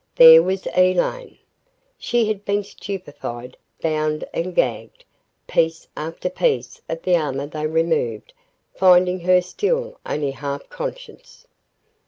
[0.15, 1.37] There was Elaine!
[1.95, 5.05] She had been stupefied, bound and gagged.
[5.45, 8.33] Piece after piece of the armor they removed,
[8.73, 11.45] finding her still only half conscious.